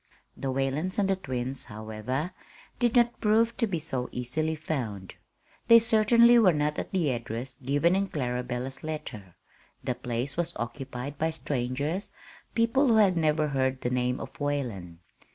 The 0.35 0.51
Whalens 0.51 0.97
and 0.97 1.07
the 1.07 1.15
twins, 1.15 1.65
however, 1.65 2.31
did 2.79 2.95
not 2.95 3.21
prove 3.21 3.55
to 3.57 3.67
be 3.67 3.77
so 3.77 4.09
easily 4.11 4.55
found. 4.55 5.13
They 5.67 5.77
certainly 5.77 6.39
were 6.39 6.53
not 6.53 6.79
at 6.79 6.89
the 6.91 7.11
address 7.11 7.55
given 7.57 7.95
in 7.95 8.07
Clarabella's 8.07 8.83
letter. 8.83 9.35
The 9.83 9.93
place 9.93 10.37
was 10.37 10.57
occupied 10.57 11.19
by 11.19 11.29
strangers 11.29 12.09
people 12.55 12.87
who 12.87 12.95
had 12.95 13.15
never 13.15 13.49
heard 13.49 13.81
the 13.81 13.91
name 13.91 14.19
of 14.19 14.39
Whalen. 14.39 15.01